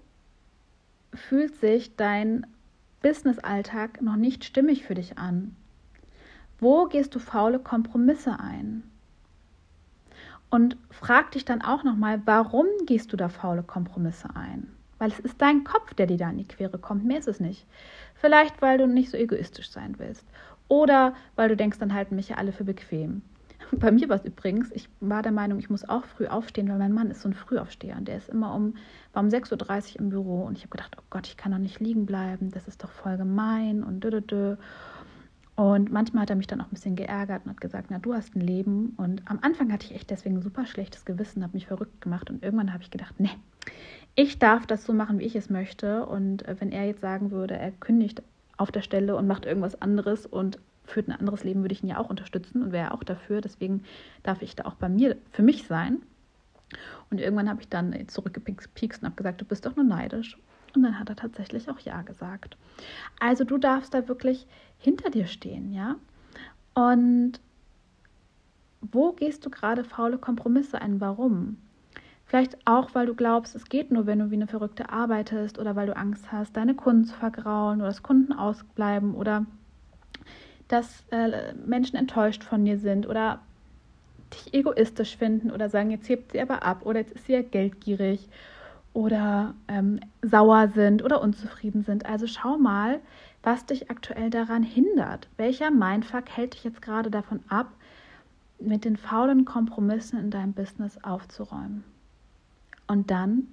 fühlt 1.14 1.56
sich 1.60 1.96
dein 1.96 2.48
Business-Alltag 3.02 4.02
noch 4.02 4.16
nicht 4.16 4.46
stimmig 4.46 4.84
für 4.84 4.96
dich 4.96 5.18
an? 5.18 5.56
Wo 6.60 6.86
gehst 6.86 7.14
du 7.16 7.20
faule 7.20 7.60
Kompromisse 7.60 8.40
ein? 8.40 8.84
Und 10.50 10.78
frag 10.90 11.32
dich 11.32 11.44
dann 11.44 11.62
auch 11.62 11.84
nochmal, 11.84 12.22
warum 12.26 12.66
gehst 12.86 13.12
du 13.12 13.18
da 13.18 13.30
faule 13.30 13.64
Kompromisse 13.64 14.36
ein? 14.36 14.72
Weil 14.98 15.12
es 15.12 15.20
ist 15.20 15.42
dein 15.42 15.64
Kopf, 15.66 15.94
der 15.94 16.08
dir 16.08 16.18
da 16.18 16.30
in 16.30 16.38
die 16.38 16.48
Quere 16.48 16.78
kommt. 16.78 17.04
Mehr 17.04 17.20
ist 17.20 17.28
es 17.28 17.40
nicht. 17.40 17.68
Vielleicht, 18.16 18.62
weil 18.62 18.78
du 18.78 18.88
nicht 18.88 19.10
so 19.10 19.18
egoistisch 19.18 19.70
sein 19.70 19.96
willst. 20.00 20.26
Oder 20.68 21.14
weil 21.36 21.50
du 21.50 21.58
denkst, 21.58 21.80
dann 21.80 21.94
halten 21.94 22.16
mich 22.16 22.30
ja 22.30 22.38
alle 22.38 22.54
für 22.54 22.64
bequem. 22.64 23.22
Bei 23.80 23.92
mir 23.92 24.10
war 24.10 24.18
es 24.18 24.26
übrigens, 24.26 24.72
ich 24.72 24.90
war 25.00 25.22
der 25.22 25.32
Meinung, 25.32 25.60
ich 25.60 25.70
muss 25.70 25.88
auch 25.88 26.06
früh 26.06 26.28
aufstehen, 26.28 26.68
weil 26.70 26.78
mein 26.78 26.94
Mann 26.94 27.12
ist 27.12 27.22
so 27.22 27.30
ein 27.30 27.34
Frühaufsteher 27.34 27.98
und 27.98 28.08
der 28.08 28.18
ist 28.18 28.30
immer 28.30 28.54
um, 28.54 28.76
war 29.14 29.24
um 29.24 29.30
6.30 29.30 29.94
Uhr 29.96 30.00
im 30.00 30.10
Büro 30.10 30.44
und 30.44 30.58
ich 30.58 30.64
habe 30.64 30.72
gedacht, 30.72 30.96
oh 31.00 31.04
Gott, 31.10 31.28
ich 31.28 31.38
kann 31.38 31.52
doch 31.52 31.60
nicht 31.60 31.80
liegen 31.80 32.06
bleiben, 32.06 32.52
das 32.52 32.68
ist 32.68 32.84
doch 32.84 32.92
voll 32.92 33.18
gemein 33.18 33.84
und 33.84 34.04
dö, 34.04 34.10
dö, 34.10 34.22
dö. 34.22 34.56
Und 35.56 35.92
manchmal 35.92 36.24
hat 36.24 36.30
er 36.30 36.36
mich 36.36 36.48
dann 36.48 36.60
auch 36.60 36.66
ein 36.66 36.74
bisschen 36.74 36.98
geärgert 36.98 37.46
und 37.46 37.52
hat 37.52 37.62
gesagt, 37.62 37.88
na, 37.90 37.98
du 37.98 38.14
hast 38.14 38.36
ein 38.36 38.42
Leben. 38.42 38.94
Und 38.98 39.22
am 39.26 39.40
Anfang 39.42 39.72
hatte 39.72 39.86
ich 39.86 39.96
echt 39.96 40.10
deswegen 40.10 40.36
ein 40.36 40.42
super 40.42 40.66
schlechtes 40.66 41.06
Gewissen, 41.06 41.44
habe 41.44 41.54
mich 41.54 41.68
verrückt 41.68 42.02
gemacht 42.02 42.30
und 42.30 42.44
irgendwann 42.44 42.74
habe 42.74 42.84
ich 42.84 42.92
gedacht, 42.92 43.16
nee, 43.20 43.32
ich 44.16 44.38
darf 44.38 44.66
das 44.66 44.84
so 44.84 44.92
machen, 44.92 45.20
wie 45.20 45.24
ich 45.24 45.36
es 45.36 45.50
möchte. 45.50 46.06
Und 46.06 46.46
äh, 46.46 46.56
wenn 46.60 46.74
er 46.74 46.86
jetzt 46.86 47.02
sagen 47.02 47.32
würde, 47.32 47.56
er 47.56 47.72
kündigt 47.72 48.22
auf 48.58 48.72
der 48.72 48.82
Stelle 48.82 49.16
und 49.16 49.28
macht 49.28 49.46
irgendwas 49.46 49.82
anderes 49.82 50.26
und 50.26 50.60
führt 50.86 51.08
ein 51.08 51.20
anderes 51.20 51.44
Leben, 51.44 51.62
würde 51.62 51.74
ich 51.74 51.84
ihn 51.84 51.90
ja 51.90 51.98
auch 51.98 52.10
unterstützen 52.10 52.64
und 52.64 52.72
wäre 52.72 52.94
auch 52.94 53.04
dafür. 53.04 53.42
Deswegen 53.42 53.84
darf 54.24 54.42
ich 54.42 54.56
da 54.56 54.66
auch 54.66 54.76
bei 54.76 54.90
mir 54.90 55.18
für 55.32 55.44
mich 55.44 55.68
sein. 55.68 56.02
Und 57.10 57.20
irgendwann 57.20 57.50
habe 57.50 57.62
ich 57.62 57.70
dann 57.70 58.08
zurückgepiekst 58.08 59.02
und 59.02 59.06
habe 59.06 59.16
gesagt, 59.16 59.42
du 59.42 59.46
bist 59.46 59.66
doch 59.66 59.76
nur 59.76 59.86
neidisch. 59.86 60.38
Und 60.76 60.84
dann 60.84 61.00
hat 61.00 61.10
er 61.10 61.16
tatsächlich 61.16 61.70
auch 61.70 61.80
Ja 61.80 62.02
gesagt. 62.02 62.58
Also 63.20 63.44
du 63.44 63.58
darfst 63.58 63.94
da 63.94 64.08
wirklich 64.08 64.48
hinter 64.78 65.10
dir 65.10 65.28
stehen, 65.28 65.72
ja. 65.72 65.96
Und 66.74 67.40
wo 68.82 69.14
gehst 69.14 69.46
du 69.46 69.50
gerade 69.50 69.84
faule 69.84 70.18
Kompromisse 70.18 70.82
ein? 70.82 71.00
Warum? 71.00 71.58
Vielleicht 72.26 72.58
auch, 72.66 72.94
weil 72.94 73.06
du 73.06 73.14
glaubst, 73.14 73.56
es 73.56 73.66
geht 73.66 73.92
nur, 73.92 74.08
wenn 74.08 74.20
du 74.20 74.32
wie 74.32 74.36
eine 74.36 74.48
Verrückte 74.48 74.90
arbeitest 74.90 75.60
oder 75.60 75.76
weil 75.76 75.88
du 75.88 75.96
Angst 75.96 76.32
hast, 76.32 76.58
deine 76.58 76.76
Kunden 76.76 77.06
zu 77.06 77.16
vergrauen 77.16 77.78
oder 77.78 77.88
dass 77.88 78.04
Kunden 78.04 78.34
ausbleiben 78.34 79.14
oder 79.14 79.46
dass 80.68 81.04
äh, 81.12 81.54
Menschen 81.66 81.96
enttäuscht 81.96 82.44
von 82.44 82.66
dir 82.66 82.78
sind 82.78 83.08
oder 83.08 83.40
dich 84.34 84.54
egoistisch 84.54 85.18
finden 85.18 85.52
oder 85.52 85.70
sagen, 85.70 85.92
jetzt 85.92 86.10
hebt 86.10 86.32
sie 86.32 86.42
aber 86.42 86.64
ab 86.64 86.86
oder 86.86 87.00
jetzt 87.00 87.14
ist 87.14 87.26
sie 87.26 87.34
ja 87.34 87.42
geldgierig 87.42 88.28
oder 88.94 89.54
ähm, 89.68 90.00
sauer 90.22 90.70
sind 90.70 91.04
oder 91.04 91.22
unzufrieden 91.22 91.84
sind. 91.84 92.06
Also 92.06 92.28
schau 92.28 92.58
mal, 92.58 93.00
was 93.44 93.66
dich 93.66 93.92
aktuell 93.92 94.30
daran 94.30 94.64
hindert. 94.64 95.28
Welcher 95.38 95.70
Mindfuck 95.70 96.30
hält 96.30 96.54
dich 96.54 96.64
jetzt 96.64 96.82
gerade 96.82 97.12
davon 97.12 97.42
ab, 97.50 97.72
mit 98.60 98.86
den 98.86 98.96
faulen 98.98 99.46
Kompromissen 99.46 100.20
in 100.20 100.32
deinem 100.32 100.54
Business 100.54 100.98
aufzuräumen? 101.04 101.84
Und 102.88 103.12
dann 103.12 103.48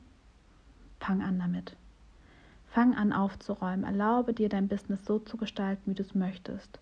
fang 1.00 1.22
an 1.22 1.38
damit. 1.38 1.76
Fang 2.68 2.94
an 2.94 3.12
aufzuräumen. 3.12 3.84
Erlaube 3.84 4.32
dir, 4.32 4.48
dein 4.48 4.68
Business 4.68 5.04
so 5.04 5.18
zu 5.18 5.36
gestalten, 5.36 5.90
wie 5.90 5.94
du 5.94 6.02
es 6.02 6.14
möchtest. 6.14 6.78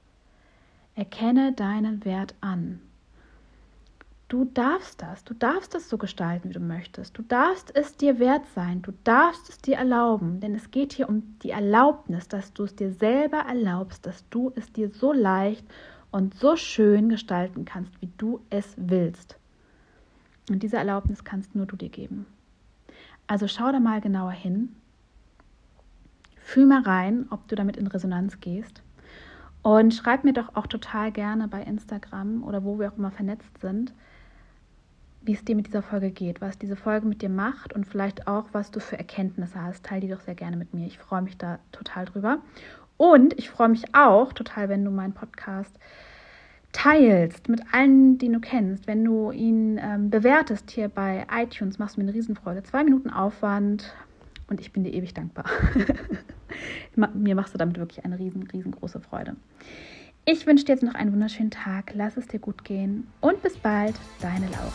Erkenne 0.94 1.52
deinen 1.52 2.04
Wert 2.04 2.34
an. 2.40 2.80
Du 4.30 4.44
darfst 4.44 5.02
das. 5.02 5.24
Du 5.24 5.34
darfst 5.34 5.74
es 5.74 5.88
so 5.88 5.98
gestalten, 5.98 6.50
wie 6.50 6.52
du 6.52 6.60
möchtest. 6.60 7.18
Du 7.18 7.22
darfst 7.22 7.74
es 7.74 7.96
dir 7.96 8.20
wert 8.20 8.46
sein. 8.54 8.80
Du 8.80 8.92
darfst 9.02 9.48
es 9.48 9.58
dir 9.58 9.76
erlauben. 9.76 10.38
Denn 10.38 10.54
es 10.54 10.70
geht 10.70 10.92
hier 10.92 11.08
um 11.08 11.36
die 11.40 11.50
Erlaubnis, 11.50 12.28
dass 12.28 12.52
du 12.52 12.62
es 12.62 12.76
dir 12.76 12.92
selber 12.92 13.38
erlaubst, 13.38 14.06
dass 14.06 14.28
du 14.28 14.52
es 14.54 14.72
dir 14.72 14.90
so 14.90 15.12
leicht 15.12 15.66
und 16.12 16.34
so 16.34 16.54
schön 16.54 17.08
gestalten 17.08 17.64
kannst, 17.64 18.00
wie 18.00 18.10
du 18.18 18.40
es 18.50 18.74
willst. 18.76 19.36
Und 20.48 20.62
diese 20.62 20.76
Erlaubnis 20.76 21.24
kannst 21.24 21.56
nur 21.56 21.66
du 21.66 21.74
dir 21.74 21.88
geben. 21.88 22.26
Also 23.26 23.48
schau 23.48 23.72
da 23.72 23.80
mal 23.80 24.00
genauer 24.00 24.32
hin. 24.32 24.76
Fühl 26.36 26.66
mal 26.66 26.82
rein, 26.82 27.26
ob 27.30 27.48
du 27.48 27.54
damit 27.54 27.76
in 27.76 27.88
Resonanz 27.88 28.40
gehst. 28.40 28.82
Und 29.62 29.94
schreib 29.94 30.24
mir 30.24 30.32
doch 30.32 30.54
auch 30.54 30.66
total 30.66 31.12
gerne 31.12 31.48
bei 31.48 31.62
Instagram 31.62 32.42
oder 32.44 32.64
wo 32.64 32.78
wir 32.78 32.90
auch 32.90 32.96
immer 32.96 33.10
vernetzt 33.10 33.60
sind, 33.60 33.92
wie 35.22 35.34
es 35.34 35.44
dir 35.44 35.54
mit 35.54 35.66
dieser 35.66 35.82
Folge 35.82 36.10
geht, 36.10 36.40
was 36.40 36.58
diese 36.58 36.76
Folge 36.76 37.06
mit 37.06 37.20
dir 37.20 37.28
macht 37.28 37.74
und 37.74 37.86
vielleicht 37.86 38.26
auch, 38.26 38.46
was 38.52 38.70
du 38.70 38.80
für 38.80 38.96
Erkenntnisse 38.96 39.62
hast. 39.62 39.84
Teil 39.84 40.00
die 40.00 40.08
doch 40.08 40.20
sehr 40.20 40.34
gerne 40.34 40.56
mit 40.56 40.72
mir. 40.72 40.86
Ich 40.86 40.98
freue 40.98 41.20
mich 41.20 41.36
da 41.36 41.58
total 41.72 42.06
drüber. 42.06 42.38
Und 42.96 43.38
ich 43.38 43.50
freue 43.50 43.68
mich 43.68 43.94
auch 43.94 44.32
total, 44.32 44.68
wenn 44.68 44.84
du 44.84 44.90
meinen 44.90 45.12
Podcast 45.12 45.78
teilst 46.72 47.48
mit 47.48 47.62
allen, 47.72 48.18
die 48.18 48.30
du 48.30 48.40
kennst, 48.40 48.86
wenn 48.86 49.04
du 49.04 49.30
ihn 49.30 49.78
ähm, 49.82 50.10
bewertest 50.10 50.70
hier 50.70 50.88
bei 50.88 51.26
iTunes, 51.32 51.78
machst 51.78 51.96
du 51.96 52.00
mir 52.00 52.08
eine 52.08 52.14
Riesenfreude. 52.14 52.62
Zwei 52.62 52.84
Minuten 52.84 53.10
Aufwand 53.10 53.92
und 54.48 54.60
ich 54.60 54.72
bin 54.72 54.84
dir 54.84 54.92
ewig 54.92 55.12
dankbar. 55.14 55.46
mir 57.14 57.34
machst 57.34 57.54
du 57.54 57.58
damit 57.58 57.78
wirklich 57.78 58.04
eine 58.04 58.18
riesen, 58.18 58.44
riesengroße 58.44 59.00
Freude. 59.00 59.36
Ich 60.24 60.46
wünsche 60.46 60.64
dir 60.64 60.72
jetzt 60.74 60.82
noch 60.82 60.94
einen 60.94 61.12
wunderschönen 61.12 61.50
Tag. 61.50 61.92
Lass 61.94 62.16
es 62.16 62.26
dir 62.26 62.38
gut 62.38 62.64
gehen 62.64 63.08
und 63.20 63.42
bis 63.42 63.56
bald, 63.56 63.94
deine 64.20 64.46
Laura. 64.46 64.72